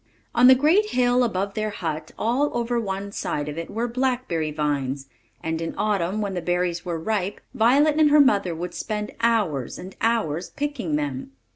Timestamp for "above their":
1.23-1.69